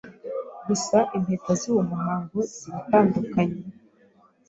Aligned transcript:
Gusa, 0.67 0.97
impeta 1.17 1.51
z’uwo 1.59 1.81
muhango 1.91 2.37
ziratandukanye 2.53 3.57